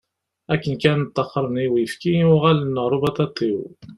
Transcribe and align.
Akken 0.53 0.75
kan 0.81 0.99
taxṛen 1.15 1.55
i 1.63 1.67
uyefki, 1.73 2.15
uɣalen 2.33 2.81
ar 2.83 2.91
ubaṭaṭiw. 2.97 3.59